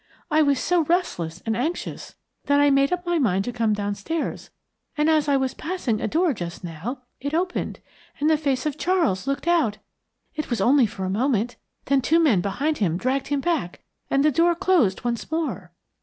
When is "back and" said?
13.41-14.25